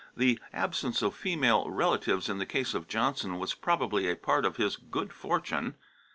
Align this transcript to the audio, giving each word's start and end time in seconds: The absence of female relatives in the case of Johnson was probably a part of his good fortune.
The 0.17 0.39
absence 0.51 1.03
of 1.03 1.13
female 1.13 1.69
relatives 1.69 2.27
in 2.27 2.39
the 2.39 2.45
case 2.47 2.73
of 2.73 2.87
Johnson 2.87 3.37
was 3.37 3.53
probably 3.53 4.09
a 4.09 4.15
part 4.15 4.45
of 4.45 4.57
his 4.57 4.75
good 4.75 5.13
fortune. 5.13 5.75